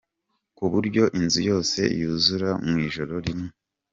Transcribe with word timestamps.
Ku 0.57 0.63
buryo 0.71 1.03
inzu 1.19 1.41
yose 1.49 1.79
yuzura 1.99 2.49
mu 2.67 2.75
ijoro 2.87 3.13
rimwe. 3.25 3.49